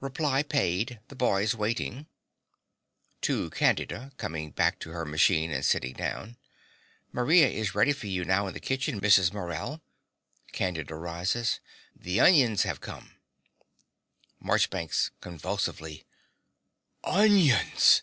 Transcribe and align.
Reply 0.00 0.42
paid. 0.42 1.00
The 1.08 1.16
boy's 1.16 1.54
waiting. 1.54 2.06
(To 3.22 3.48
Candida, 3.48 4.12
coming 4.18 4.50
back 4.50 4.78
to 4.80 4.90
her 4.90 5.06
machine 5.06 5.50
and 5.50 5.64
sitting 5.64 5.94
down.) 5.94 6.36
Maria 7.12 7.48
is 7.48 7.74
ready 7.74 7.94
for 7.94 8.06
you 8.06 8.22
now 8.26 8.46
in 8.46 8.52
the 8.52 8.60
kitchen, 8.60 9.00
Mrs. 9.00 9.32
Morell. 9.32 9.80
(Candida 10.52 10.94
rises.) 10.96 11.60
The 11.96 12.20
onions 12.20 12.64
have 12.64 12.82
come. 12.82 13.12
MARCHBANKS 14.38 15.12
(convulsively). 15.22 16.04
Onions! 17.02 18.02